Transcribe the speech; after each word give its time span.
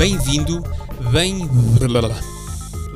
Bem-vindo, 0.00 0.64
bem... 1.12 1.46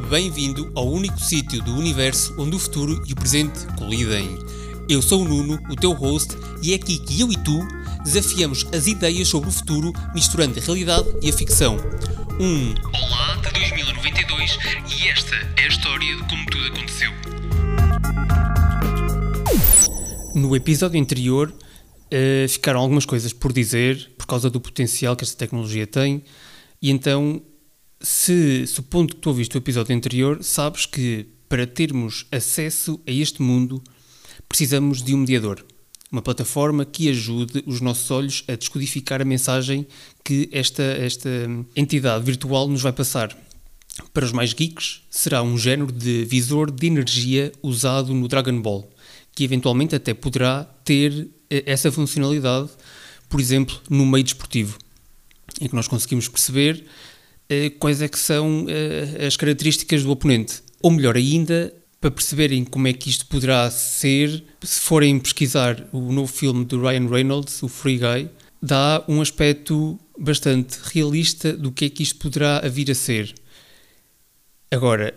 Bem-vindo 0.08 0.72
ao 0.74 0.90
único 0.90 1.20
sítio 1.20 1.62
do 1.62 1.76
universo 1.76 2.34
onde 2.38 2.56
o 2.56 2.58
futuro 2.58 3.04
e 3.06 3.12
o 3.12 3.14
presente 3.14 3.66
colidem. 3.76 4.38
Eu 4.88 5.02
sou 5.02 5.20
o 5.20 5.28
Nuno, 5.28 5.60
o 5.68 5.76
teu 5.76 5.92
host, 5.92 6.34
e 6.62 6.72
é 6.72 6.76
aqui 6.76 6.96
que 6.96 7.20
eu 7.20 7.30
e 7.30 7.36
tu 7.36 7.60
desafiamos 8.02 8.66
as 8.74 8.86
ideias 8.86 9.28
sobre 9.28 9.50
o 9.50 9.52
futuro 9.52 9.92
misturando 10.14 10.58
a 10.58 10.62
realidade 10.62 11.06
e 11.20 11.28
a 11.28 11.32
ficção. 11.34 11.76
Um 12.40 12.72
Olá 12.94 13.36
de 13.36 13.52
2092 13.52 14.58
e 14.96 15.08
esta 15.08 15.34
é 15.58 15.64
a 15.64 15.68
história 15.68 16.16
de 16.16 16.22
como 16.22 16.46
tudo 16.46 16.66
aconteceu. 16.68 17.10
No 20.34 20.56
episódio 20.56 20.98
anterior 20.98 21.52
uh, 21.52 22.48
ficaram 22.48 22.80
algumas 22.80 23.04
coisas 23.04 23.30
por 23.34 23.52
dizer 23.52 24.10
por 24.16 24.26
causa 24.26 24.48
do 24.48 24.58
potencial 24.58 25.14
que 25.14 25.22
esta 25.22 25.36
tecnologia 25.36 25.86
tem 25.86 26.24
e 26.84 26.90
então 26.90 27.40
se 27.98 28.66
supondo 28.66 29.14
que 29.14 29.20
tu 29.22 29.30
ouviste 29.30 29.56
o 29.56 29.58
episódio 29.58 29.96
anterior 29.96 30.44
sabes 30.44 30.84
que 30.84 31.26
para 31.48 31.66
termos 31.66 32.26
acesso 32.30 33.00
a 33.06 33.10
este 33.10 33.40
mundo 33.40 33.82
precisamos 34.46 35.02
de 35.02 35.14
um 35.14 35.18
mediador 35.18 35.64
uma 36.12 36.20
plataforma 36.20 36.84
que 36.84 37.08
ajude 37.08 37.64
os 37.66 37.80
nossos 37.80 38.10
olhos 38.10 38.44
a 38.46 38.54
descodificar 38.54 39.22
a 39.22 39.24
mensagem 39.24 39.86
que 40.22 40.50
esta, 40.52 40.82
esta 40.82 41.28
entidade 41.74 42.22
virtual 42.24 42.68
nos 42.68 42.82
vai 42.82 42.92
passar. 42.92 43.36
Para 44.12 44.24
os 44.24 44.30
mais 44.30 44.52
geeks, 44.52 45.00
será 45.10 45.42
um 45.42 45.58
género 45.58 45.90
de 45.90 46.24
visor 46.24 46.70
de 46.70 46.86
energia 46.86 47.50
usado 47.60 48.14
no 48.14 48.28
Dragon 48.28 48.60
Ball, 48.60 48.88
que 49.34 49.42
eventualmente 49.42 49.96
até 49.96 50.14
poderá 50.14 50.62
ter 50.84 51.30
eh, 51.50 51.64
essa 51.66 51.90
funcionalidade, 51.90 52.70
por 53.28 53.40
exemplo, 53.40 53.80
no 53.90 54.06
meio 54.06 54.22
desportivo, 54.22 54.78
em 55.60 55.68
que 55.68 55.74
nós 55.74 55.88
conseguimos 55.88 56.28
perceber 56.28 56.84
eh, 57.48 57.70
quais 57.70 58.02
é 58.02 58.08
que 58.08 58.18
são 58.18 58.66
eh, 58.68 59.26
as 59.26 59.36
características 59.36 60.02
do 60.02 60.10
oponente. 60.10 60.62
Ou 60.82 60.90
melhor 60.90 61.16
ainda, 61.16 61.72
para 62.00 62.10
perceberem 62.10 62.64
como 62.64 62.86
é 62.86 62.92
que 62.92 63.08
isto 63.08 63.26
poderá 63.26 63.70
ser, 63.70 64.44
se 64.62 64.80
forem 64.80 65.18
pesquisar 65.18 65.88
o 65.92 66.12
novo 66.12 66.32
filme 66.32 66.64
do 66.64 66.80
Ryan 66.80 67.08
Reynolds, 67.08 67.62
o 67.62 67.68
Free 67.68 67.98
Guy, 67.98 68.28
dá 68.62 69.04
um 69.08 69.20
aspecto 69.20 69.98
bastante 70.18 70.78
realista 70.82 71.52
do 71.52 71.72
que 71.72 71.86
é 71.86 71.88
que 71.88 72.02
isto 72.02 72.18
poderá 72.18 72.60
vir 72.68 72.90
a 72.90 72.94
ser. 72.94 73.34
Agora, 74.70 75.14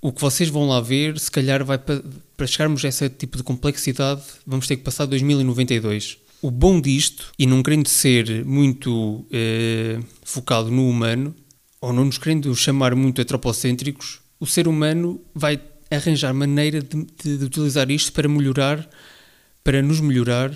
o 0.00 0.12
que 0.12 0.20
vocês 0.20 0.48
vão 0.48 0.68
lá 0.68 0.80
ver, 0.80 1.18
se 1.18 1.30
calhar 1.30 1.64
vai 1.64 1.78
para, 1.78 2.02
para 2.36 2.46
chegarmos 2.46 2.84
a 2.84 2.88
esse 2.88 3.08
tipo 3.08 3.36
de 3.36 3.42
complexidade, 3.42 4.22
vamos 4.46 4.66
ter 4.66 4.76
que 4.76 4.82
passar 4.82 5.06
2092. 5.06 6.18
O 6.42 6.50
bom 6.50 6.80
disto, 6.80 7.32
e 7.38 7.46
não 7.46 7.62
querendo 7.62 7.86
ser 7.86 8.44
muito 8.44 9.24
eh, 9.30 10.00
focado 10.24 10.72
no 10.72 10.88
humano, 10.88 11.32
ou 11.80 11.92
não 11.92 12.04
nos 12.04 12.18
querendo 12.18 12.52
chamar 12.56 12.96
muito 12.96 13.22
antropocêntricos, 13.22 14.20
o 14.40 14.46
ser 14.46 14.66
humano 14.66 15.20
vai 15.32 15.62
arranjar 15.88 16.34
maneira 16.34 16.82
de, 16.82 17.06
de, 17.22 17.38
de 17.38 17.44
utilizar 17.44 17.88
isto 17.92 18.12
para 18.12 18.28
melhorar, 18.28 18.90
para 19.62 19.80
nos 19.80 20.00
melhorar 20.00 20.50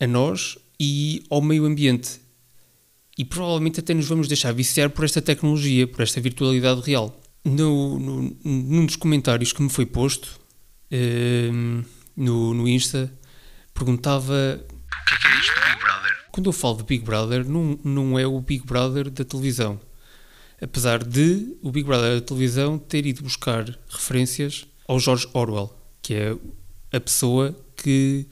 a 0.00 0.08
nós 0.08 0.58
e 0.80 1.22
ao 1.30 1.40
meio 1.40 1.66
ambiente. 1.66 2.20
E 3.16 3.24
provavelmente 3.24 3.78
até 3.78 3.94
nos 3.94 4.08
vamos 4.08 4.26
deixar 4.26 4.52
viciar 4.52 4.90
por 4.90 5.04
esta 5.04 5.22
tecnologia, 5.22 5.86
por 5.86 6.02
esta 6.02 6.20
virtualidade 6.20 6.80
real. 6.80 7.20
No, 7.44 7.96
no, 7.96 8.36
num 8.44 8.86
dos 8.86 8.96
comentários 8.96 9.52
que 9.52 9.62
me 9.62 9.70
foi 9.70 9.86
posto 9.86 10.40
uh, 10.90 11.84
no, 12.16 12.54
no 12.54 12.66
Insta, 12.66 13.12
perguntava 13.72 14.60
o 15.02 15.04
que 15.04 15.14
é, 15.14 15.18
que 15.18 15.26
é 15.26 15.40
isto 15.40 15.54
Big 15.54 15.78
Brother? 15.82 16.16
Quando 16.30 16.48
eu 16.48 16.52
falo 16.52 16.76
de 16.78 16.84
Big 16.84 17.04
Brother, 17.04 17.48
não, 17.48 17.78
não 17.84 18.18
é 18.18 18.26
o 18.26 18.40
Big 18.40 18.64
Brother 18.66 19.10
da 19.10 19.24
televisão 19.24 19.80
apesar 20.62 21.02
de 21.02 21.56
o 21.60 21.72
Big 21.72 21.84
Brother 21.84 22.20
da 22.20 22.20
televisão 22.20 22.78
ter 22.78 23.04
ido 23.04 23.22
buscar 23.22 23.76
referências 23.90 24.64
ao 24.86 25.00
George 25.00 25.28
Orwell, 25.34 25.76
que 26.00 26.14
é 26.14 26.36
a 26.92 27.00
pessoa 27.00 27.56
que 27.76 28.26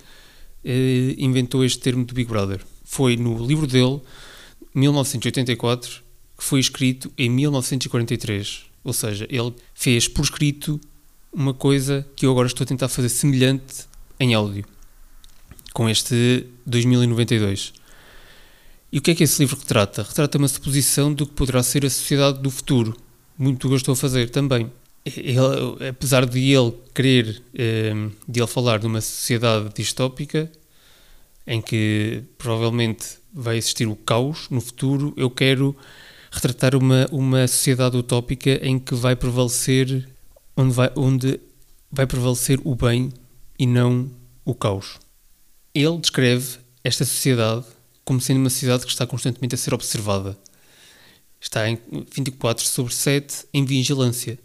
eh, 0.64 1.16
inventou 1.18 1.64
este 1.64 1.80
termo 1.80 2.04
do 2.04 2.14
Big 2.14 2.30
Brother. 2.30 2.60
Foi 2.84 3.16
no 3.16 3.44
livro 3.44 3.66
dele, 3.66 4.00
1984, 4.72 6.02
que 6.38 6.44
foi 6.44 6.60
escrito 6.60 7.12
em 7.18 7.28
1943. 7.28 8.66
Ou 8.84 8.92
seja, 8.92 9.26
ele 9.28 9.52
fez 9.74 10.06
por 10.06 10.22
escrito 10.22 10.80
uma 11.32 11.52
coisa 11.52 12.06
que 12.14 12.24
eu 12.24 12.30
agora 12.30 12.46
estou 12.46 12.64
a 12.64 12.68
tentar 12.68 12.88
fazer 12.88 13.08
semelhante 13.08 13.86
em 14.20 14.34
áudio, 14.34 14.64
com 15.72 15.88
este 15.88 16.46
2092. 16.66 17.72
E 18.92 18.98
o 18.98 19.02
que 19.02 19.12
é 19.12 19.14
que 19.14 19.22
esse 19.22 19.40
livro 19.40 19.56
retrata? 19.58 20.02
Retrata 20.02 20.38
uma 20.38 20.48
suposição 20.48 21.12
do 21.12 21.26
que 21.26 21.32
poderá 21.32 21.62
ser 21.62 21.86
a 21.86 21.90
sociedade 21.90 22.40
do 22.40 22.50
futuro. 22.50 22.96
Muito 23.38 23.72
estou 23.74 23.92
a 23.92 23.96
fazer 23.96 24.30
também. 24.30 24.70
Ele, 25.04 25.88
apesar 25.88 26.26
de 26.26 26.52
ele 26.52 26.74
querer, 26.94 27.42
eh, 27.54 27.94
de 28.28 28.40
ele 28.40 28.46
falar 28.46 28.78
de 28.78 28.86
uma 28.86 29.00
sociedade 29.00 29.70
distópica, 29.74 30.50
em 31.46 31.62
que 31.62 32.22
provavelmente 32.36 33.18
vai 33.32 33.56
existir 33.56 33.86
o 33.86 33.96
caos 33.96 34.48
no 34.50 34.60
futuro, 34.60 35.14
eu 35.16 35.30
quero 35.30 35.74
retratar 36.30 36.76
uma, 36.76 37.06
uma 37.10 37.46
sociedade 37.48 37.96
utópica 37.96 38.60
em 38.62 38.78
que 38.78 38.94
vai 38.94 39.16
prevalecer 39.16 40.08
onde 40.56 40.74
vai, 40.74 40.90
onde 40.96 41.40
vai 41.90 42.06
prevalecer 42.06 42.60
o 42.64 42.74
bem 42.74 43.12
e 43.58 43.66
não 43.66 44.10
o 44.44 44.54
caos. 44.54 44.98
Ele 45.74 45.98
descreve 45.98 46.58
esta 46.82 47.04
sociedade 47.04 47.66
como 48.04 48.20
sendo 48.20 48.38
uma 48.38 48.50
cidade 48.50 48.84
que 48.84 48.90
está 48.90 49.06
constantemente 49.06 49.54
a 49.54 49.58
ser 49.58 49.72
observada. 49.72 50.38
Está 51.40 51.68
em 51.68 51.78
24 52.12 52.64
sobre 52.66 52.92
7 52.92 53.46
em 53.54 53.64
vigilância. 53.64 54.38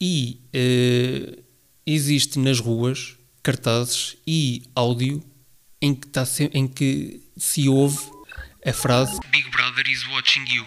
E 0.00 0.40
uh, 0.54 1.42
existe 1.86 2.38
nas 2.38 2.58
ruas 2.58 3.16
cartazes 3.42 4.16
e 4.26 4.62
áudio 4.74 5.22
em 5.80 5.94
que, 5.94 6.26
se, 6.26 6.50
em 6.52 6.66
que 6.66 7.22
se 7.36 7.68
ouve 7.68 7.98
a 8.64 8.72
frase 8.72 9.20
Big 9.30 9.48
Brother 9.50 9.84
is 9.88 10.06
watching 10.08 10.44
you. 10.52 10.64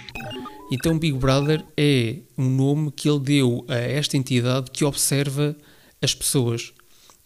Então 0.71 0.97
Big 0.97 1.17
Brother 1.17 1.65
é 1.75 2.19
um 2.37 2.49
nome 2.49 2.91
que 2.91 3.09
ele 3.09 3.19
deu 3.19 3.65
a 3.67 3.75
esta 3.75 4.15
entidade 4.15 4.69
que 4.71 4.85
observa 4.85 5.57
as 6.01 6.13
pessoas 6.13 6.71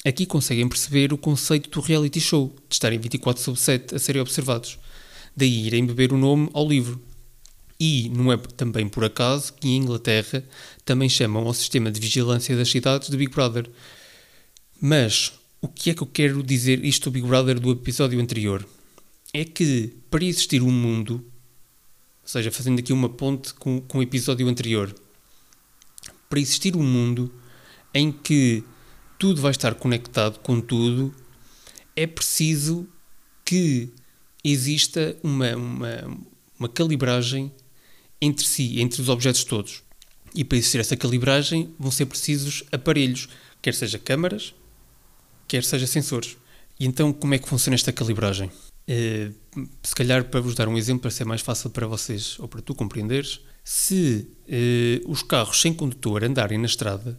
aqui 0.03 0.25
conseguem 0.25 0.67
perceber 0.67 1.13
o 1.13 1.17
conceito 1.17 1.69
do 1.69 1.79
reality 1.79 2.19
show, 2.19 2.56
de 2.67 2.75
estarem 2.75 3.00
24 3.00 3.41
sobre 3.41 3.59
7 3.59 3.95
a 3.95 4.00
serem 4.00 4.22
observados. 4.22 4.78
Daí 5.35 5.67
irem 5.67 5.85
beber 5.85 6.12
o 6.12 6.17
nome 6.17 6.50
ao 6.53 6.67
livro. 6.67 7.01
E 7.79 8.09
não 8.09 8.31
é 8.31 8.38
também 8.38 8.88
por 8.88 9.03
acaso 9.03 9.53
que 9.53 9.67
em 9.67 9.78
Inglaterra 9.78 10.44
também 10.85 11.09
chamam 11.09 11.47
ao 11.47 11.53
sistema 11.53 11.91
de 11.91 12.00
vigilância 12.00 12.56
das 12.56 12.69
cidades 12.69 13.09
de 13.09 13.17
Big 13.17 13.34
Brother. 13.34 13.69
Mas 14.79 15.34
o 15.59 15.67
que 15.67 15.90
é 15.90 15.94
que 15.94 16.01
eu 16.01 16.07
quero 16.07 16.44
dizer 16.44 16.84
isto 16.85 17.09
do 17.09 17.13
Big 17.13 17.25
Brother 17.25 17.59
do 17.59 17.72
episódio 17.72 18.19
anterior? 18.19 18.67
É 19.34 19.45
que 19.45 19.95
para 20.09 20.23
existir 20.23 20.61
um 20.61 20.72
mundo, 20.72 21.25
ou 22.22 22.28
seja, 22.28 22.51
fazendo 22.51 22.79
aqui 22.79 22.91
uma 22.94 23.09
ponte 23.09 23.53
com, 23.53 23.81
com 23.81 24.00
o 24.00 24.03
episódio 24.03 24.47
anterior, 24.47 24.94
para 26.29 26.40
existir 26.40 26.75
um 26.75 26.84
mundo 26.84 27.34
em 27.94 28.11
que 28.11 28.63
tudo 29.21 29.39
vai 29.39 29.51
estar 29.51 29.75
conectado 29.75 30.39
com 30.39 30.59
tudo, 30.59 31.13
é 31.95 32.07
preciso 32.07 32.89
que 33.45 33.93
exista 34.43 35.15
uma, 35.21 35.55
uma, 35.55 36.17
uma 36.57 36.67
calibragem 36.67 37.51
entre 38.19 38.43
si, 38.43 38.81
entre 38.81 38.99
os 38.99 39.09
objetos 39.09 39.43
todos. 39.43 39.83
E 40.33 40.43
para 40.43 40.57
existir 40.57 40.79
essa 40.79 40.97
calibragem 40.97 41.71
vão 41.77 41.91
ser 41.91 42.07
precisos 42.07 42.63
aparelhos, 42.71 43.29
quer 43.61 43.75
seja 43.75 43.99
câmaras, 43.99 44.55
quer 45.47 45.63
seja 45.63 45.85
sensores. 45.85 46.35
E 46.79 46.87
então 46.87 47.13
como 47.13 47.35
é 47.35 47.37
que 47.37 47.47
funciona 47.47 47.75
esta 47.75 47.93
calibragem? 47.93 48.49
Uh, 48.89 49.67
se 49.83 49.93
calhar 49.93 50.23
para 50.31 50.41
vos 50.41 50.55
dar 50.55 50.67
um 50.67 50.79
exemplo 50.79 51.03
para 51.03 51.11
ser 51.11 51.25
mais 51.25 51.41
fácil 51.41 51.69
para 51.69 51.85
vocês 51.85 52.40
ou 52.40 52.47
para 52.47 52.59
tu 52.59 52.73
compreenderes, 52.73 53.40
se 53.63 54.28
uh, 54.47 55.11
os 55.11 55.22
carros 55.22 55.61
sem 55.61 55.75
condutor 55.75 56.23
andarem 56.23 56.57
na 56.57 56.66
estrada, 56.66 57.16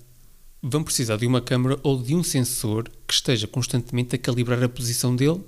vão 0.63 0.85
precisar 0.85 1.17
de 1.17 1.27
uma 1.27 1.41
câmara 1.41 1.79
ou 1.83 2.01
de 2.01 2.15
um 2.15 2.23
sensor 2.23 2.89
que 3.07 3.15
esteja 3.15 3.49
constantemente 3.49 4.15
a 4.15 4.19
calibrar 4.19 4.63
a 4.63 4.69
posição 4.69 5.17
dele 5.17 5.41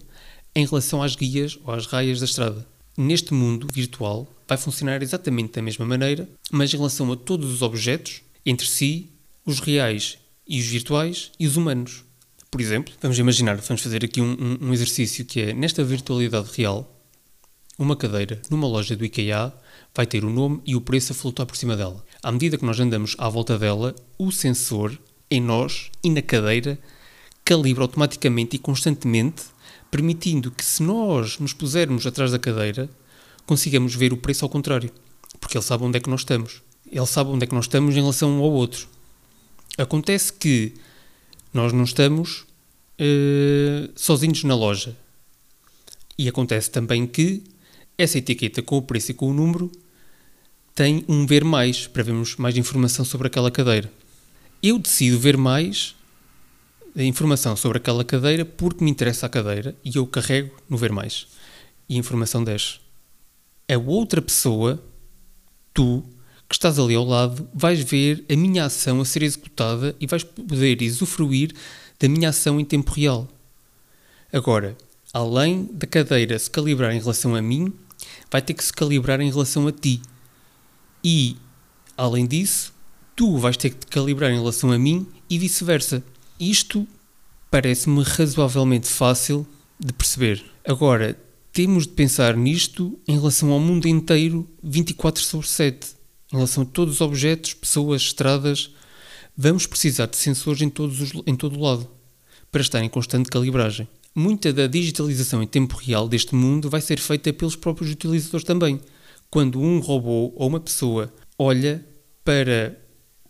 em 0.54 0.66
relação 0.66 1.02
às 1.02 1.14
guias 1.14 1.58
ou 1.64 1.72
às 1.72 1.86
raias 1.86 2.18
da 2.18 2.26
estrada. 2.26 2.66
Neste 2.96 3.32
mundo 3.32 3.68
virtual 3.72 4.28
vai 4.46 4.58
funcionar 4.58 5.02
exatamente 5.02 5.52
da 5.52 5.62
mesma 5.62 5.86
maneira, 5.86 6.28
mas 6.50 6.72
em 6.72 6.76
relação 6.76 7.10
a 7.12 7.16
todos 7.16 7.52
os 7.52 7.62
objetos, 7.62 8.22
entre 8.44 8.66
si, 8.66 9.08
os 9.46 9.60
reais 9.60 10.18
e 10.46 10.60
os 10.60 10.66
virtuais 10.66 11.30
e 11.38 11.46
os 11.46 11.56
humanos. 11.56 12.04
Por 12.50 12.60
exemplo, 12.60 12.92
vamos 13.00 13.18
imaginar, 13.18 13.56
vamos 13.56 13.82
fazer 13.82 14.04
aqui 14.04 14.20
um, 14.20 14.32
um, 14.32 14.68
um 14.68 14.72
exercício 14.72 15.24
que 15.24 15.40
é, 15.40 15.52
nesta 15.52 15.82
virtualidade 15.82 16.50
real, 16.56 16.90
uma 17.76 17.96
cadeira 17.96 18.40
numa 18.48 18.68
loja 18.68 18.94
do 18.94 19.04
IKEA 19.04 19.52
vai 19.94 20.06
ter 20.06 20.24
o 20.24 20.30
nome 20.30 20.60
e 20.64 20.76
o 20.76 20.80
preço 20.80 21.12
a 21.12 21.14
flutuar 21.14 21.46
por 21.46 21.56
cima 21.56 21.76
dela. 21.76 22.04
À 22.24 22.32
medida 22.32 22.56
que 22.56 22.64
nós 22.64 22.80
andamos 22.80 23.14
à 23.18 23.28
volta 23.28 23.58
dela, 23.58 23.94
o 24.16 24.32
sensor 24.32 24.98
em 25.30 25.42
nós 25.42 25.90
e 26.02 26.08
na 26.08 26.22
cadeira 26.22 26.78
calibra 27.44 27.84
automaticamente 27.84 28.56
e 28.56 28.58
constantemente, 28.58 29.42
permitindo 29.90 30.50
que 30.50 30.64
se 30.64 30.82
nós 30.82 31.38
nos 31.38 31.52
pusermos 31.52 32.06
atrás 32.06 32.30
da 32.30 32.38
cadeira, 32.38 32.88
consigamos 33.44 33.94
ver 33.94 34.10
o 34.10 34.16
preço 34.16 34.42
ao 34.42 34.48
contrário. 34.48 34.90
porque 35.38 35.58
ele 35.58 35.64
sabe 35.64 35.84
onde 35.84 35.98
é 35.98 36.00
que 36.00 36.08
nós 36.08 36.22
estamos. 36.22 36.62
Ele 36.90 37.04
sabe 37.04 37.28
onde 37.28 37.44
é 37.44 37.46
que 37.46 37.54
nós 37.54 37.66
estamos 37.66 37.94
em 37.94 38.00
relação 38.00 38.30
um 38.30 38.42
ao 38.42 38.50
outro. 38.50 38.88
Acontece 39.76 40.32
que 40.32 40.72
nós 41.52 41.74
não 41.74 41.84
estamos 41.84 42.46
uh, 42.98 43.92
sozinhos 43.94 44.42
na 44.44 44.56
loja. 44.56 44.96
E 46.16 46.26
acontece 46.26 46.70
também 46.70 47.06
que 47.06 47.44
essa 47.98 48.16
etiqueta 48.16 48.62
com 48.62 48.78
o 48.78 48.82
preço 48.82 49.10
e 49.10 49.14
com 49.14 49.28
o 49.28 49.34
número 49.34 49.70
tem 50.74 51.04
um 51.08 51.24
ver 51.24 51.44
mais, 51.44 51.86
para 51.86 52.02
vermos 52.02 52.36
mais 52.36 52.56
informação 52.56 53.04
sobre 53.04 53.28
aquela 53.28 53.50
cadeira. 53.50 53.90
Eu 54.62 54.78
decido 54.78 55.18
ver 55.18 55.36
mais 55.36 55.94
informação 56.96 57.56
sobre 57.56 57.78
aquela 57.78 58.04
cadeira 58.04 58.44
porque 58.44 58.84
me 58.84 58.90
interessa 58.90 59.26
a 59.26 59.28
cadeira 59.28 59.76
e 59.84 59.96
eu 59.96 60.06
carrego 60.06 60.54
no 60.68 60.76
ver 60.76 60.90
mais. 60.90 61.26
E 61.88 61.94
a 61.94 61.98
informação 61.98 62.42
desce. 62.42 62.78
A 63.68 63.78
outra 63.78 64.20
pessoa, 64.20 64.82
tu, 65.72 66.02
que 66.48 66.54
estás 66.54 66.78
ali 66.78 66.94
ao 66.94 67.04
lado, 67.04 67.48
vais 67.54 67.80
ver 67.80 68.24
a 68.28 68.36
minha 68.36 68.64
ação 68.64 69.00
a 69.00 69.04
ser 69.04 69.22
executada 69.22 69.94
e 70.00 70.06
vais 70.06 70.24
poder 70.24 70.82
usufruir 70.82 71.52
da 71.98 72.08
minha 72.08 72.30
ação 72.30 72.58
em 72.58 72.64
tempo 72.64 72.92
real. 72.92 73.28
Agora, 74.32 74.76
além 75.12 75.68
da 75.72 75.86
cadeira 75.86 76.38
se 76.38 76.50
calibrar 76.50 76.92
em 76.92 76.98
relação 76.98 77.34
a 77.34 77.42
mim, 77.42 77.72
vai 78.30 78.42
ter 78.42 78.54
que 78.54 78.64
se 78.64 78.72
calibrar 78.72 79.20
em 79.20 79.30
relação 79.30 79.66
a 79.68 79.72
ti. 79.72 80.02
E, 81.04 81.36
além 81.96 82.26
disso, 82.26 82.72
tu 83.14 83.36
vais 83.36 83.56
ter 83.56 83.70
que 83.70 83.76
te 83.76 83.86
calibrar 83.86 84.30
em 84.30 84.38
relação 84.38 84.72
a 84.72 84.78
mim 84.78 85.06
e 85.28 85.38
vice-versa. 85.38 86.02
Isto 86.40 86.88
parece-me 87.50 88.02
razoavelmente 88.02 88.88
fácil 88.88 89.46
de 89.78 89.92
perceber. 89.92 90.42
Agora, 90.66 91.16
temos 91.52 91.86
de 91.86 91.92
pensar 91.92 92.36
nisto 92.36 92.98
em 93.06 93.16
relação 93.16 93.52
ao 93.52 93.60
mundo 93.60 93.86
inteiro 93.86 94.48
24 94.62 95.22
sobre 95.22 95.46
7. 95.46 95.88
Em 96.32 96.36
relação 96.36 96.62
a 96.62 96.66
todos 96.66 96.94
os 96.94 97.00
objetos, 97.00 97.54
pessoas, 97.54 98.02
estradas, 98.02 98.70
vamos 99.36 99.66
precisar 99.66 100.06
de 100.06 100.16
sensores 100.16 100.62
em, 100.62 100.70
todos 100.70 101.00
os, 101.00 101.12
em 101.26 101.36
todo 101.36 101.56
o 101.56 101.62
lado 101.62 101.88
para 102.50 102.62
estar 102.62 102.82
em 102.82 102.88
constante 102.88 103.30
calibragem. 103.30 103.86
Muita 104.14 104.52
da 104.52 104.66
digitalização 104.66 105.42
em 105.42 105.46
tempo 105.46 105.76
real 105.76 106.08
deste 106.08 106.34
mundo 106.34 106.70
vai 106.70 106.80
ser 106.80 106.98
feita 106.98 107.32
pelos 107.32 107.56
próprios 107.56 107.90
utilizadores 107.90 108.44
também 108.44 108.80
quando 109.34 109.60
um 109.60 109.80
robô 109.80 110.32
ou 110.36 110.46
uma 110.46 110.60
pessoa 110.60 111.12
olha 111.36 111.84
para 112.24 112.78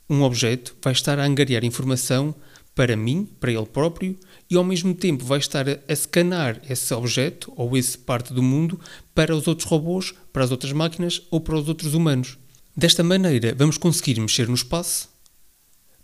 um 0.07 0.21
objeto, 0.21 0.77
vai 0.83 0.93
estar 0.93 1.19
a 1.19 1.25
angariar 1.25 1.65
informação 1.65 2.35
para 2.75 2.95
mim, 2.95 3.25
para 3.41 3.51
ele 3.51 3.65
próprio, 3.65 4.15
e 4.51 4.55
ao 4.55 4.63
mesmo 4.63 4.95
tempo 4.95 5.25
vai 5.25 5.39
estar 5.39 5.67
a, 5.67 5.79
a 5.89 5.97
scanar 5.97 6.61
esse 6.69 6.93
objeto 6.93 7.51
ou 7.57 7.75
essa 7.75 7.97
parte 7.97 8.35
do 8.35 8.43
mundo 8.43 8.79
para 9.15 9.35
os 9.35 9.49
outros 9.49 9.67
robôs, 9.67 10.13
para 10.31 10.45
as 10.45 10.51
outras 10.51 10.73
máquinas 10.73 11.23
ou 11.31 11.41
para 11.41 11.57
os 11.57 11.71
outros 11.71 11.95
humanos. 11.95 12.37
Desta 12.77 13.03
maneira, 13.03 13.55
vamos 13.57 13.79
conseguir 13.79 14.21
mexer 14.21 14.47
no 14.47 14.55
espaço, 14.55 15.09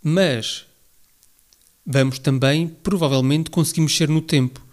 mas 0.01 0.65
vamos 1.85 2.17
também, 2.17 2.67
provavelmente, 2.67 3.51
conseguir 3.51 3.81
mexer 3.81 4.09
no 4.09 4.23
tempo. 4.23 4.65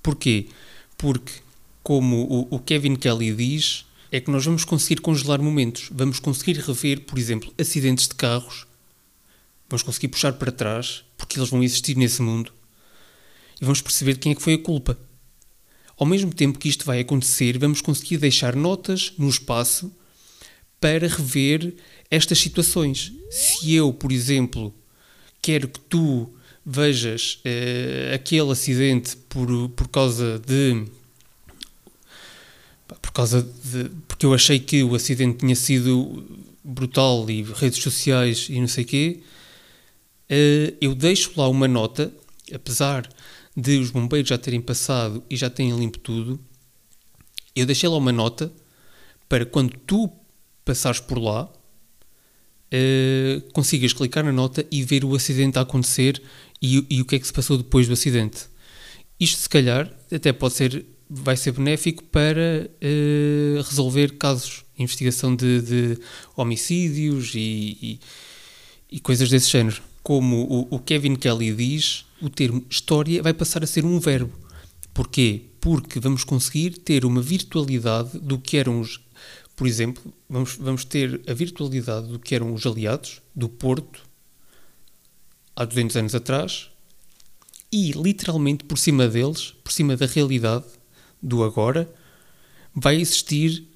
Porquê? 0.00 0.46
Porque, 0.96 1.32
como 1.82 2.46
o 2.48 2.60
Kevin 2.60 2.94
Kelly 2.94 3.34
diz, 3.34 3.84
é 4.16 4.20
que 4.20 4.30
nós 4.30 4.46
vamos 4.46 4.64
conseguir 4.64 5.02
congelar 5.02 5.42
momentos, 5.42 5.90
vamos 5.92 6.18
conseguir 6.18 6.58
rever, 6.58 7.02
por 7.02 7.18
exemplo, 7.18 7.52
acidentes 7.58 8.08
de 8.08 8.14
carros, 8.14 8.66
vamos 9.68 9.82
conseguir 9.82 10.08
puxar 10.08 10.32
para 10.32 10.50
trás, 10.50 11.04
porque 11.18 11.38
eles 11.38 11.50
vão 11.50 11.62
existir 11.62 11.98
nesse 11.98 12.22
mundo, 12.22 12.50
e 13.60 13.64
vamos 13.64 13.82
perceber 13.82 14.16
quem 14.16 14.32
é 14.32 14.34
que 14.34 14.40
foi 14.40 14.54
a 14.54 14.58
culpa. 14.58 14.98
Ao 15.98 16.06
mesmo 16.06 16.32
tempo 16.32 16.58
que 16.58 16.68
isto 16.68 16.86
vai 16.86 17.00
acontecer, 17.00 17.58
vamos 17.58 17.82
conseguir 17.82 18.16
deixar 18.16 18.56
notas 18.56 19.12
no 19.18 19.28
espaço 19.28 19.92
para 20.80 21.08
rever 21.08 21.74
estas 22.10 22.38
situações. 22.38 23.12
Se 23.30 23.74
eu, 23.74 23.92
por 23.92 24.12
exemplo, 24.12 24.74
quero 25.42 25.68
que 25.68 25.80
tu 25.80 26.34
vejas 26.64 27.42
uh, 27.44 28.14
aquele 28.14 28.50
acidente 28.50 29.14
por, 29.28 29.68
por 29.70 29.88
causa 29.88 30.38
de 30.38 30.86
por 32.86 33.12
causa 33.12 33.42
de. 33.42 33.90
porque 34.06 34.26
eu 34.26 34.34
achei 34.34 34.58
que 34.58 34.82
o 34.82 34.94
acidente 34.94 35.38
tinha 35.38 35.56
sido 35.56 36.24
brutal 36.62 37.28
e 37.30 37.42
redes 37.42 37.82
sociais 37.82 38.48
e 38.50 38.60
não 38.60 38.68
sei 38.68 38.84
o 38.84 38.86
quê, 38.86 39.20
uh, 40.30 40.76
eu 40.80 40.94
deixo 40.94 41.32
lá 41.36 41.48
uma 41.48 41.68
nota, 41.68 42.12
apesar 42.52 43.08
de 43.56 43.78
os 43.78 43.90
bombeiros 43.90 44.28
já 44.28 44.38
terem 44.38 44.60
passado 44.60 45.22
e 45.30 45.36
já 45.36 45.48
terem 45.48 45.76
limpo 45.78 45.98
tudo, 45.98 46.38
eu 47.54 47.64
deixei 47.64 47.88
lá 47.88 47.96
uma 47.96 48.12
nota 48.12 48.52
para 49.28 49.46
quando 49.46 49.70
tu 49.86 50.10
passares 50.64 51.00
por 51.00 51.18
lá, 51.18 51.44
uh, 51.44 53.52
consigas 53.52 53.92
clicar 53.92 54.24
na 54.24 54.32
nota 54.32 54.66
e 54.70 54.82
ver 54.82 55.04
o 55.04 55.14
acidente 55.14 55.58
a 55.58 55.62
acontecer 55.62 56.20
e, 56.60 56.84
e 56.90 57.00
o 57.00 57.04
que 57.04 57.16
é 57.16 57.18
que 57.18 57.26
se 57.26 57.32
passou 57.32 57.56
depois 57.56 57.86
do 57.86 57.92
acidente. 57.92 58.48
Isto, 59.18 59.38
se 59.38 59.48
calhar, 59.48 59.90
até 60.12 60.32
pode 60.32 60.54
ser 60.54 60.84
vai 61.08 61.36
ser 61.36 61.52
benéfico 61.52 62.02
para 62.04 62.68
uh, 62.70 63.62
resolver 63.62 64.16
casos, 64.16 64.64
investigação 64.78 65.34
de, 65.34 65.62
de 65.62 65.98
homicídios 66.36 67.32
e, 67.34 67.78
e, 67.82 68.00
e, 68.90 69.00
coisas 69.00 69.28
desse 69.28 69.50
género. 69.50 69.80
Como 70.02 70.44
o, 70.44 70.76
o, 70.76 70.78
Kevin 70.78 71.16
Kelly 71.16 71.52
diz, 71.52 72.04
o 72.20 72.28
termo 72.28 72.64
história 72.68 73.22
vai 73.22 73.32
passar 73.32 73.62
a 73.62 73.66
ser 73.66 73.84
um 73.84 73.98
verbo. 73.98 74.32
Porquê? 74.92 75.42
Porque 75.60 76.00
vamos 76.00 76.24
conseguir 76.24 76.70
ter 76.78 77.04
uma 77.04 77.20
virtualidade 77.20 78.18
do 78.18 78.38
que 78.38 78.56
eram 78.56 78.80
os. 78.80 79.00
Por 79.54 79.66
exemplo, 79.66 80.12
vamos, 80.28 80.56
vamos 80.56 80.84
ter 80.84 81.20
a 81.26 81.32
virtualidade 81.32 82.08
do 82.08 82.18
que 82.18 82.34
eram 82.34 82.52
os 82.52 82.66
aliados 82.66 83.22
do 83.34 83.48
Porto 83.48 84.02
há 85.54 85.64
200 85.64 85.96
anos 85.96 86.14
atrás 86.14 86.68
e 87.72 87.92
literalmente 87.92 88.64
por 88.64 88.78
cima 88.78 89.08
deles, 89.08 89.54
por 89.64 89.72
cima 89.72 89.96
da 89.96 90.06
realidade, 90.06 90.64
do 91.26 91.42
agora, 91.42 91.92
vai 92.74 93.00
existir, 93.00 93.66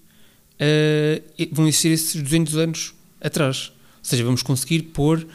uh, 0.61 1.49
vão 1.53 1.67
existir 1.67 1.89
esses 1.89 2.23
200 2.23 2.57
anos 2.57 2.95
atrás. 3.21 3.73
Ou 3.99 4.05
seja, 4.05 4.25
vamos 4.25 4.43
conseguir 4.43 4.83
pôr 4.83 5.27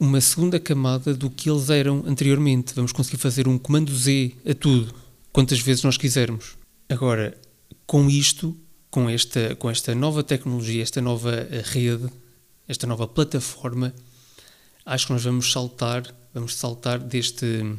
uma 0.00 0.20
segunda 0.20 0.58
camada 0.58 1.14
do 1.14 1.30
que 1.30 1.50
eles 1.50 1.68
eram 1.68 2.02
anteriormente. 2.06 2.74
Vamos 2.74 2.92
conseguir 2.92 3.18
fazer 3.18 3.46
um 3.46 3.58
comando 3.58 3.94
Z 3.94 4.32
a 4.48 4.54
tudo, 4.54 4.94
quantas 5.32 5.60
vezes 5.60 5.84
nós 5.84 5.96
quisermos. 5.96 6.56
Agora, 6.88 7.36
com 7.86 8.08
isto, 8.08 8.56
com 8.90 9.08
esta, 9.08 9.54
com 9.56 9.70
esta 9.70 9.94
nova 9.94 10.22
tecnologia, 10.22 10.82
esta 10.82 11.00
nova 11.00 11.46
rede, 11.72 12.08
esta 12.66 12.86
nova 12.86 13.06
plataforma, 13.06 13.94
acho 14.86 15.06
que 15.06 15.12
nós 15.12 15.24
vamos 15.24 15.52
saltar, 15.52 16.02
vamos 16.32 16.56
saltar 16.56 16.98
deste 16.98 17.76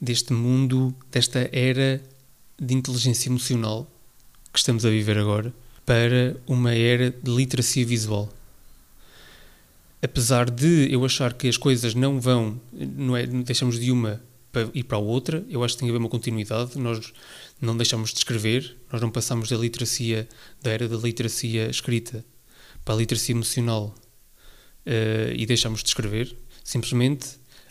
deste 0.00 0.32
mundo, 0.32 0.94
desta 1.10 1.48
era 1.50 2.02
de 2.58 2.74
inteligência 2.74 3.28
emocional 3.28 3.90
que 4.52 4.58
estamos 4.58 4.86
a 4.86 4.90
viver 4.90 5.18
agora, 5.18 5.52
para 5.84 6.36
uma 6.46 6.72
era 6.72 7.10
de 7.10 7.30
literacia 7.30 7.84
visual. 7.84 8.32
Apesar 10.00 10.48
de 10.50 10.92
eu 10.92 11.04
achar 11.04 11.32
que 11.34 11.48
as 11.48 11.56
coisas 11.56 11.94
não 11.94 12.20
vão, 12.20 12.60
não 12.72 13.16
é, 13.16 13.26
deixamos 13.26 13.78
de 13.80 13.90
uma 13.90 14.22
para 14.52 14.70
ir 14.72 14.84
para 14.84 14.96
a 14.96 15.00
outra, 15.00 15.44
eu 15.50 15.64
acho 15.64 15.74
que 15.74 15.80
tem 15.80 15.88
que 15.88 15.90
haver 15.90 15.98
uma 15.98 16.08
continuidade. 16.08 16.78
Nós 16.78 17.12
não 17.60 17.76
deixamos 17.76 18.12
de 18.12 18.18
escrever, 18.18 18.76
nós 18.92 19.00
não 19.00 19.10
passamos 19.10 19.48
da 19.48 19.56
literacia, 19.56 20.28
da 20.62 20.70
era 20.70 20.88
da 20.88 20.96
literacia 20.96 21.68
escrita 21.68 22.24
para 22.84 22.94
a 22.94 22.98
literacia 22.98 23.34
emocional 23.34 23.92
uh, 24.86 25.34
e 25.34 25.44
deixamos 25.44 25.82
de 25.82 25.88
escrever. 25.88 26.36
Simplesmente 26.62 27.26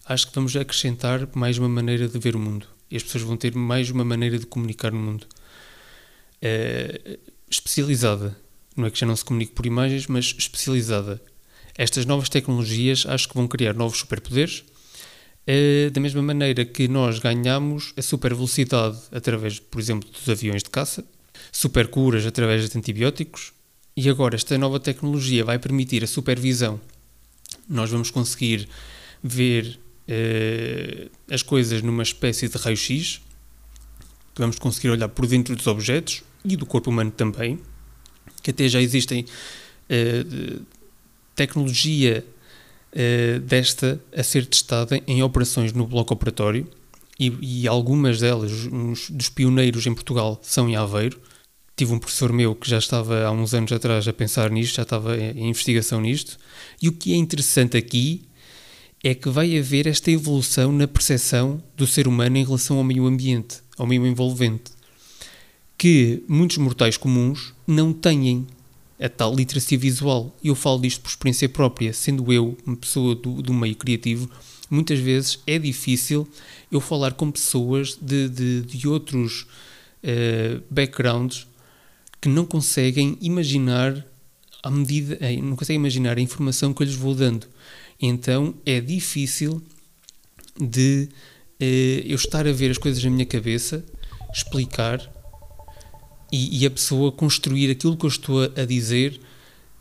acho 0.06 0.28
que 0.28 0.36
vamos 0.36 0.56
acrescentar 0.56 1.30
mais 1.34 1.58
uma 1.58 1.70
maneira 1.70 2.10
de 2.10 2.20
ver 2.20 2.36
o 2.36 2.40
mundo. 2.40 2.68
E 2.94 2.98
as 2.98 3.02
pessoas 3.02 3.24
vão 3.24 3.36
ter 3.36 3.56
mais 3.56 3.90
uma 3.90 4.06
maneira 4.06 4.38
de 4.38 4.46
comunicar 4.46 4.92
no 4.92 5.00
mundo. 5.00 5.26
Uh, 6.44 7.18
especializada. 7.50 8.38
Não 8.78 8.86
é 8.86 8.92
que 8.92 9.00
já 9.00 9.08
não 9.08 9.16
se 9.16 9.26
comunique 9.26 9.54
por 9.54 9.66
imagens, 9.66 10.06
mas 10.06 10.36
especializada. 10.38 11.20
Estas 11.76 12.06
novas 12.06 12.30
tecnologias 12.30 13.04
acho 13.08 13.28
que 13.28 13.34
vão 13.34 13.48
criar 13.48 13.74
novos 13.74 13.98
superpoderes. 13.98 14.64
Uh, 15.48 15.90
da 15.90 16.00
mesma 16.00 16.22
maneira 16.22 16.64
que 16.66 16.88
nós 16.88 17.18
ganhamos 17.18 17.94
a 17.98 18.02
super 18.04 18.32
velocidade 18.36 19.00
através, 19.12 19.58
por 19.60 19.82
exemplo, 19.82 20.08
dos 20.12 20.30
aviões 20.30 20.62
de 20.62 20.70
caça, 20.70 21.04
super 21.52 21.88
curas 21.88 22.28
através 22.28 22.70
de 22.70 22.78
antibióticos, 22.78 23.54
e 23.98 24.08
agora 24.08 24.36
esta 24.36 24.56
nova 24.56 24.80
tecnologia 24.80 25.44
vai 25.44 25.58
permitir 25.58 26.04
a 26.04 26.08
supervisão. 26.08 26.80
Nós 27.68 27.90
vamos 27.90 28.12
conseguir 28.12 28.70
ver 29.24 29.80
uh, 30.07 31.12
as 31.29 31.41
coisas 31.41 31.81
numa 31.81 32.03
espécie 32.03 32.48
de 32.48 32.57
raio-x, 32.57 33.22
vamos 34.36 34.57
conseguir 34.57 34.89
olhar 34.89 35.10
por 35.10 35.27
dentro 35.27 35.55
dos 35.55 35.67
objetos 35.67 36.24
e 36.43 36.55
do 36.55 36.65
corpo 36.65 36.89
humano 36.89 37.12
também, 37.12 37.60
que 38.41 38.51
até 38.51 38.67
já 38.67 38.81
existem 38.81 39.25
uh, 39.25 40.62
tecnologia 41.36 42.25
uh, 42.93 43.39
desta 43.39 44.01
a 44.15 44.24
ser 44.24 44.45
testada 44.45 45.01
em 45.07 45.24
operações 45.24 45.72
no 45.74 45.88
bloco 45.88 46.13
operatório 46.13 46.67
e, 47.19 47.62
e 47.63 47.67
algumas 47.67 48.19
delas, 48.19 48.51
uns 48.72 49.10
dos 49.10 49.29
pioneiros 49.29 49.86
em 49.86 49.93
Portugal, 49.93 50.39
são 50.41 50.67
em 50.69 50.75
Aveiro. 50.75 51.19
tive 51.75 51.93
um 51.93 52.00
professor 52.00 52.33
meu 52.33 52.55
que 52.55 52.69
já 52.69 52.77
estava 52.77 53.24
há 53.24 53.31
uns 53.31 53.53
anos 53.53 53.72
atrás 53.72 54.07
a 54.07 54.13
pensar 54.13 54.50
nisto, 54.50 54.75
já 54.75 54.83
estava 54.83 55.17
em 55.17 55.50
investigação 55.50 56.01
nisto, 56.01 56.38
e 56.81 56.89
o 56.89 56.91
que 56.91 57.13
é 57.13 57.15
interessante 57.15 57.77
aqui 57.77 58.27
é 59.03 59.13
que 59.13 59.29
vai 59.29 59.57
haver 59.57 59.86
esta 59.86 60.10
evolução 60.10 60.72
na 60.72 60.88
percepção 60.88 61.62
do 61.75 61.86
ser 61.86 62.07
humano 62.07 62.38
em 62.38 62.45
relação 62.45 62.77
ao 62.77 62.83
meio 62.86 63.05
ambiente, 63.05 63.57
ao 63.77 63.86
meio 63.86 64.07
envolvente, 64.07 64.72
que 65.77 66.24
muitos 66.25 66.57
mortais 66.57 66.95
comuns 66.95 67.53
não 67.67 67.91
têm 67.91 68.48
a 68.98 69.10
tal 69.10 69.36
literacia 69.36 69.77
visual. 69.77 70.33
Eu 70.41 70.55
falo 70.55 70.79
disto 70.79 71.01
por 71.01 71.10
experiência 71.10 71.50
própria, 71.50 71.91
sendo 71.91 72.31
eu 72.31 72.57
uma 72.65 72.77
pessoa 72.77 73.13
do, 73.13 73.41
do 73.41 73.53
meio 73.53 73.75
criativo, 73.75 74.29
muitas 74.69 75.00
vezes 75.00 75.39
é 75.45 75.60
difícil 75.60 76.25
eu 76.72 76.79
falar 76.79 77.12
com 77.13 77.29
pessoas 77.29 77.98
de, 78.01 78.29
de, 78.29 78.62
de 78.62 78.88
outros 78.88 79.41
uh, 80.01 80.63
backgrounds 80.69 81.45
que 82.22 82.29
não 82.29 82.45
conseguem 82.45 83.17
imaginar 83.19 84.05
à 84.63 84.72
medida, 84.72 85.17
eh, 85.19 85.36
não 85.41 85.57
conseguem 85.57 85.75
imaginar 85.81 86.17
a 86.17 86.22
informação 86.22 86.74
que 86.74 86.81
eu 86.81 86.86
lhes 86.86 86.95
vou 86.95 87.13
dando. 87.13 87.45
Então 88.02 88.56
é 88.66 88.80
difícil 88.80 89.62
de 90.60 91.10
uh, 91.62 92.06
eu 92.06 92.16
estar 92.16 92.48
a 92.48 92.52
ver 92.52 92.72
as 92.72 92.78
coisas 92.78 93.04
na 93.04 93.10
minha 93.10 93.26
cabeça, 93.26 93.84
explicar 94.34 95.00
e, 96.32 96.62
e 96.62 96.66
a 96.66 96.72
pessoa 96.72 97.12
construir 97.12 97.70
aquilo 97.72 97.96
que 97.96 98.06
eu 98.06 98.10
estou 98.10 98.44
a 98.44 98.66
dizer 98.66 99.20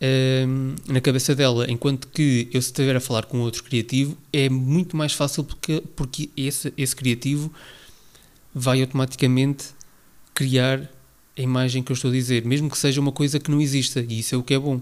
uh, 0.03 0.93
na 0.93 1.01
cabeça 1.01 1.35
dela. 1.35 1.71
Enquanto 1.71 2.09
que 2.09 2.49
eu, 2.53 2.61
se 2.61 2.69
estiver 2.69 2.97
a 2.97 3.01
falar 3.01 3.25
com 3.27 3.41
outro 3.41 3.65
criativo, 3.65 4.17
é 4.33 4.49
muito 4.49 4.97
mais 4.97 5.13
fácil 5.13 5.45
porque, 5.45 5.83
porque 5.97 6.31
esse, 6.37 6.73
esse 6.77 6.95
criativo 6.95 7.53
vai 8.55 8.83
automaticamente 8.83 9.67
criar 10.35 10.91
a 11.37 11.41
imagem 11.41 11.83
que 11.83 11.91
eu 11.91 11.95
estou 11.95 12.11
a 12.11 12.15
dizer, 12.15 12.45
mesmo 12.45 12.69
que 12.69 12.77
seja 12.77 13.01
uma 13.01 13.13
coisa 13.13 13.41
que 13.41 13.51
não 13.51 13.61
exista, 13.61 14.05
e 14.07 14.19
isso 14.19 14.35
é 14.35 14.39
o 14.39 14.43
que 14.43 14.55
é 14.55 14.59
bom. 14.59 14.81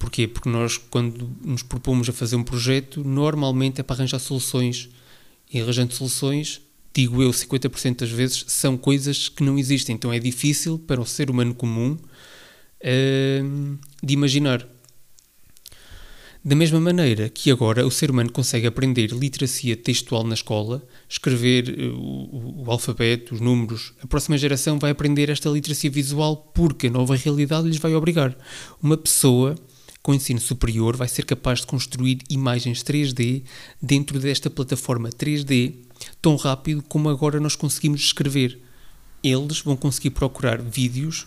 Porquê? 0.00 0.26
Porque 0.26 0.48
nós, 0.48 0.78
quando 0.78 1.30
nos 1.44 1.62
propomos 1.62 2.08
a 2.08 2.12
fazer 2.12 2.34
um 2.34 2.42
projeto, 2.42 3.04
normalmente 3.04 3.82
é 3.82 3.84
para 3.84 3.96
arranjar 3.96 4.18
soluções. 4.18 4.88
E 5.52 5.60
arranjando 5.60 5.92
soluções, 5.92 6.62
digo 6.94 7.22
eu, 7.22 7.30
50% 7.30 7.96
das 7.96 8.10
vezes, 8.10 8.46
são 8.48 8.78
coisas 8.78 9.28
que 9.28 9.42
não 9.42 9.58
existem. 9.58 9.94
Então 9.94 10.10
é 10.10 10.18
difícil 10.18 10.78
para 10.78 11.02
o 11.02 11.04
ser 11.04 11.28
humano 11.28 11.54
comum 11.54 11.98
uh, 12.80 13.78
de 14.02 14.14
imaginar. 14.14 14.66
Da 16.42 16.56
mesma 16.56 16.80
maneira 16.80 17.28
que 17.28 17.50
agora 17.50 17.86
o 17.86 17.90
ser 17.90 18.10
humano 18.10 18.32
consegue 18.32 18.66
aprender 18.66 19.12
literacia 19.12 19.76
textual 19.76 20.24
na 20.24 20.32
escola, 20.32 20.82
escrever 21.06 21.68
uh, 21.68 21.94
o, 21.94 22.64
o, 22.64 22.70
alfabeto, 22.70 23.34
os 23.34 23.40
números, 23.42 23.92
a 24.02 24.06
próxima 24.06 24.38
geração 24.38 24.78
vai 24.78 24.92
aprender 24.92 25.28
esta 25.28 25.50
literacia 25.50 25.90
visual 25.90 26.50
porque 26.54 26.86
a 26.86 26.90
nova 26.90 27.14
realidade 27.14 27.68
lhes 27.68 27.76
vai 27.76 27.94
obrigar. 27.94 28.34
Uma 28.82 28.96
pessoa 28.96 29.56
com 30.02 30.14
ensino 30.14 30.40
superior 30.40 30.96
vai 30.96 31.08
ser 31.08 31.24
capaz 31.24 31.60
de 31.60 31.66
construir 31.66 32.20
imagens 32.28 32.82
3D 32.82 33.42
dentro 33.80 34.18
desta 34.18 34.48
plataforma 34.48 35.10
3D 35.10 35.74
tão 36.20 36.36
rápido 36.36 36.82
como 36.82 37.08
agora 37.08 37.38
nós 37.38 37.56
conseguimos 37.56 38.00
escrever. 38.00 38.58
Eles 39.22 39.60
vão 39.60 39.76
conseguir 39.76 40.10
procurar 40.10 40.60
vídeos 40.60 41.26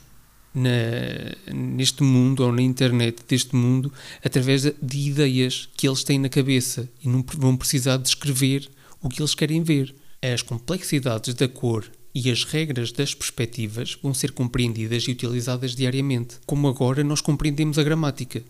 na, 0.54 1.54
neste 1.54 2.04
mundo 2.04 2.44
ou 2.44 2.52
na 2.52 2.62
internet 2.62 3.24
deste 3.28 3.56
mundo 3.56 3.92
através 4.24 4.64
de, 4.64 4.76
de 4.82 5.10
ideias 5.10 5.70
que 5.76 5.88
eles 5.88 6.04
têm 6.04 6.20
na 6.20 6.30
cabeça 6.30 6.90
e 7.04 7.08
não 7.08 7.24
vão 7.38 7.56
precisar 7.56 7.98
de 7.98 8.08
escrever 8.08 8.70
o 9.02 9.10
que 9.10 9.22
eles 9.22 9.36
querem 9.36 9.62
ver. 9.62 9.94
As 10.22 10.42
complexidades 10.42 11.34
da 11.34 11.48
cor 11.48 11.86
e 12.16 12.30
as 12.30 12.44
regras 12.44 12.92
das 12.92 13.14
perspectivas 13.14 13.98
vão 14.02 14.14
ser 14.14 14.32
compreendidas 14.32 15.04
e 15.04 15.12
utilizadas 15.12 15.76
diariamente, 15.76 16.36
como 16.46 16.68
agora 16.68 17.04
nós 17.04 17.22
compreendemos 17.22 17.78
a 17.78 17.84
gramática. 17.84 18.44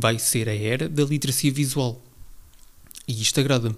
Vai 0.00 0.16
ser 0.18 0.48
a 0.48 0.54
era 0.54 0.88
da 0.88 1.04
literacia 1.04 1.50
visual. 1.50 2.00
E 3.06 3.20
isto 3.20 3.40
agrada-me. 3.40 3.76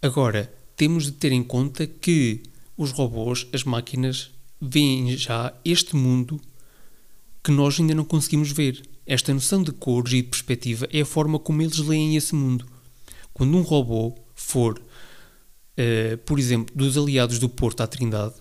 Agora, 0.00 0.52
temos 0.76 1.04
de 1.04 1.12
ter 1.12 1.30
em 1.30 1.44
conta 1.44 1.86
que 1.86 2.42
os 2.76 2.90
robôs, 2.90 3.46
as 3.52 3.62
máquinas, 3.62 4.32
veem 4.60 5.16
já 5.16 5.54
este 5.64 5.94
mundo 5.94 6.40
que 7.40 7.52
nós 7.52 7.78
ainda 7.78 7.94
não 7.94 8.04
conseguimos 8.04 8.50
ver. 8.50 8.82
Esta 9.06 9.32
noção 9.32 9.62
de 9.62 9.70
cores 9.70 10.12
e 10.12 10.22
de 10.22 10.28
perspectiva 10.28 10.88
é 10.92 11.02
a 11.02 11.06
forma 11.06 11.38
como 11.38 11.62
eles 11.62 11.78
leem 11.78 12.16
esse 12.16 12.34
mundo. 12.34 12.66
Quando 13.32 13.56
um 13.56 13.62
robô 13.62 14.16
for, 14.34 14.76
uh, 14.78 16.18
por 16.26 16.40
exemplo, 16.40 16.74
dos 16.74 16.98
aliados 16.98 17.38
do 17.38 17.48
Porto 17.48 17.80
à 17.80 17.86
Trindade, 17.86 18.34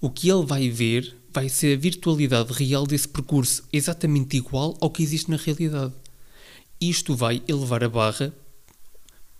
o 0.00 0.10
que 0.10 0.28
ele 0.28 0.44
vai 0.44 0.68
ver 0.68 1.16
vai 1.32 1.48
ser 1.48 1.76
a 1.76 1.80
virtualidade 1.80 2.52
real 2.52 2.84
desse 2.84 3.06
percurso, 3.06 3.62
exatamente 3.72 4.36
igual 4.36 4.76
ao 4.80 4.90
que 4.90 5.02
existe 5.02 5.30
na 5.30 5.36
realidade. 5.36 5.92
Isto 6.80 7.14
vai 7.14 7.42
elevar 7.48 7.82
a 7.82 7.88
barra 7.88 8.32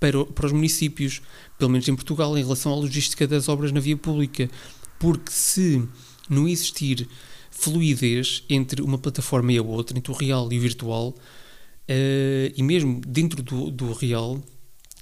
para, 0.01 0.25
para 0.25 0.47
os 0.47 0.53
municípios, 0.53 1.21
pelo 1.59 1.71
menos 1.71 1.89
em 1.89 1.95
Portugal, 1.95 2.37
em 2.37 2.43
relação 2.43 2.73
à 2.73 2.77
logística 2.77 3.27
das 3.27 3.49
obras 3.49 3.73
na 3.73 3.81
via 3.81 3.97
pública. 3.97 4.51
Porque 4.99 5.31
se 5.31 5.87
não 6.29 6.49
existir 6.49 7.09
fluidez 7.51 8.45
entre 8.49 8.83
uma 8.83 8.99
plataforma 8.99 9.53
e 9.53 9.59
a 9.59 9.63
outra, 9.63 9.99
entre 9.99 10.13
o 10.13 10.15
real 10.15 10.53
e 10.53 10.59
o 10.59 10.61
virtual, 10.61 11.09
uh, 11.09 12.53
e 12.57 12.63
mesmo 12.63 13.01
dentro 13.07 13.43
do, 13.43 13.71
do 13.71 13.93
real 13.93 14.41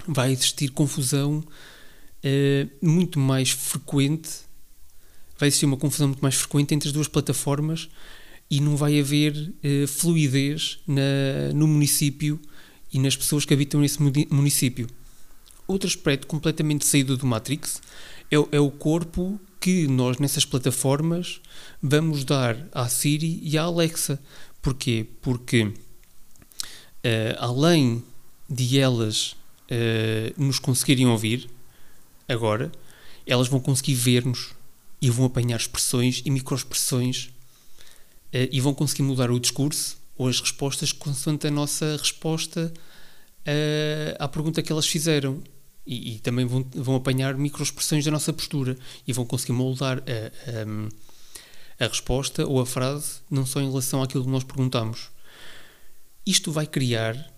vai 0.07 0.33
existir 0.33 0.71
confusão 0.71 1.39
uh, 1.39 2.71
muito 2.87 3.19
mais 3.19 3.51
frequente, 3.51 4.31
vai 5.39 5.49
existir 5.49 5.67
uma 5.67 5.77
confusão 5.77 6.09
muito 6.09 6.21
mais 6.21 6.35
frequente 6.35 6.75
entre 6.75 6.89
as 6.89 6.93
duas 6.93 7.09
plataformas 7.09 7.89
e 8.51 8.61
não 8.61 8.77
vai 8.77 8.99
haver 8.99 9.35
uh, 9.35 9.87
fluidez 9.87 10.79
na, 10.87 11.53
no 11.55 11.67
município 11.67 12.41
e 12.93 12.99
nas 12.99 13.17
pessoas 13.17 13.45
que 13.45 13.53
habitam 13.53 13.81
nesse 13.81 14.01
município. 14.31 14.87
Outro 15.67 15.89
aspecto 15.89 16.27
completamente 16.27 16.87
saído 16.87 17.17
do 17.17 17.27
Matrix 17.27 17.83
é, 18.31 18.37
é 18.57 18.61
o 18.61 18.71
corpo 18.71 19.41
que 19.61 19.89
nós 19.89 20.19
nessas 20.19 20.45
plataformas 20.45 21.41
vamos 21.83 22.25
dar 22.25 22.57
à 22.73 22.89
Siri 22.89 23.41
e 23.43 23.59
à 23.59 23.65
Alexa. 23.65 24.21
Porquê? 24.63 25.07
Porque 25.21 25.65
uh, 25.65 25.73
além 27.39 28.03
de 28.49 28.79
elas 28.79 29.33
uh, 29.33 30.43
nos 30.43 30.61
conseguirem 30.61 31.07
ouvir, 31.07 31.51
agora, 32.29 32.71
elas 33.27 33.49
vão 33.49 33.59
conseguir 33.59 33.95
ver-nos 33.95 34.55
e 35.03 35.11
vão 35.11 35.27
apanhar 35.27 35.57
expressões 35.57 36.23
e 36.25 36.31
microexpressões 36.31 37.31
e 38.33 38.61
vão 38.61 38.75
conseguir 38.75 39.03
mudar 39.03 39.31
o 39.31 39.41
discurso 39.41 39.97
ou 40.17 40.29
as 40.29 40.41
respostas 40.41 40.93
consoante 40.93 41.47
a 41.47 41.51
nossa 41.51 41.97
resposta 41.97 42.73
à 44.19 44.29
pergunta 44.29 44.63
que 44.63 44.73
elas 44.73 44.87
fizeram 44.87 45.43
e, 45.87 46.15
e, 46.15 46.19
também 46.19 46.45
vão, 46.45 46.67
vão 46.75 46.97
apanhar 46.97 47.37
microexpressões 47.37 48.05
da 48.05 48.11
nossa 48.11 48.33
postura 48.33 48.77
e 49.07 49.13
vão 49.13 49.25
conseguir 49.25 49.53
moldar 49.53 49.99
a, 49.99 51.81
a, 51.81 51.85
a, 51.85 51.89
resposta 51.89 52.45
ou 52.45 52.61
a 52.61 52.67
frase 52.67 53.21
não 53.31 53.47
só 53.47 53.61
em 53.61 53.69
relação 53.69 54.03
àquilo 54.03 54.25
que 54.25 54.31
nós 54.31 54.43
perguntamos. 54.43 55.11
Isto 56.27 56.51
vai 56.51 56.67
criar 56.67 57.33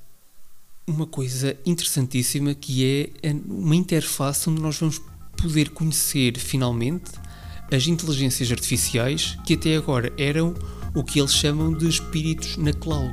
uma 0.86 1.06
coisa 1.06 1.54
interessantíssima 1.66 2.54
que 2.54 3.12
é 3.22 3.30
uma 3.46 3.76
interface 3.76 4.48
onde 4.48 4.62
nós 4.62 4.78
vamos 4.78 4.98
poder 5.36 5.68
conhecer 5.70 6.38
finalmente 6.38 7.12
as 7.70 7.86
inteligências 7.86 8.50
artificiais 8.50 9.36
que 9.44 9.52
até 9.52 9.76
agora 9.76 10.10
eram 10.16 10.54
o 10.94 11.04
que 11.04 11.18
eles 11.18 11.32
chamam 11.32 11.72
de 11.72 11.88
espíritos 11.88 12.56
na 12.56 12.72
cloud. 12.72 13.12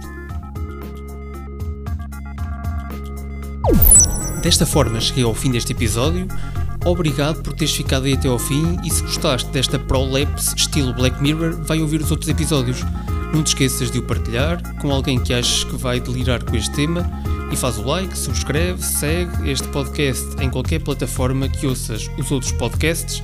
Desta 4.42 4.66
forma, 4.66 5.02
cheguei 5.02 5.24
ao 5.24 5.34
fim 5.34 5.52
deste 5.52 5.72
episódio. 5.72 6.28
Obrigado 6.86 7.42
por 7.42 7.54
teres 7.54 7.74
ficado 7.74 8.06
aí 8.06 8.14
até 8.14 8.28
ao 8.28 8.38
fim 8.38 8.78
e 8.86 8.92
se 8.92 9.02
gostaste 9.02 9.50
desta 9.50 9.80
prolapse 9.80 10.56
estilo 10.56 10.94
Black 10.94 11.20
Mirror, 11.20 11.64
vai 11.64 11.82
ouvir 11.82 12.00
os 12.00 12.12
outros 12.12 12.30
episódios. 12.30 12.84
Não 13.34 13.42
te 13.42 13.48
esqueças 13.48 13.90
de 13.90 13.98
o 13.98 14.04
partilhar 14.04 14.62
com 14.78 14.92
alguém 14.92 15.20
que 15.20 15.34
achas 15.34 15.64
que 15.64 15.76
vai 15.76 16.00
delirar 16.00 16.44
com 16.44 16.56
este 16.56 16.72
tema 16.76 17.04
e 17.52 17.56
faz 17.56 17.80
o 17.80 17.84
like, 17.84 18.16
subscreve, 18.16 18.84
segue 18.84 19.50
este 19.50 19.68
podcast 19.70 20.24
em 20.40 20.50
qualquer 20.50 20.80
plataforma 20.80 21.50
que 21.50 21.66
ouças 21.66 22.08
os 22.18 22.32
outros 22.32 22.52
podcasts 22.52 23.24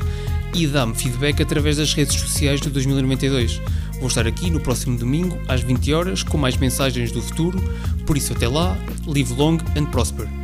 e 0.56 0.66
dá-me 0.66 0.96
feedback 0.96 1.42
através 1.42 1.78
das 1.78 1.94
redes 1.94 2.20
sociais 2.20 2.60
do 2.62 2.72
2092. 2.72 3.62
Vou 4.02 4.08
estar 4.08 4.26
aqui 4.26 4.50
no 4.50 4.60
próximo 4.60 4.98
domingo 4.98 5.38
às 5.48 5.62
20 5.62 5.94
horas 5.94 6.24
com 6.24 6.36
mais 6.36 6.58
mensagens 6.58 7.12
do 7.12 7.22
futuro, 7.22 7.62
por 8.04 8.18
isso 8.18 8.34
até 8.34 8.48
lá, 8.48 8.76
live 9.06 9.32
long 9.36 9.60
and 9.78 9.86
prosper. 9.86 10.41